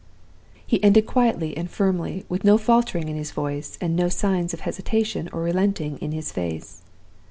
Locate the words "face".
6.31-6.81